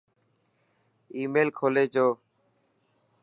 [1.15, 2.07] آي ميل کولي جو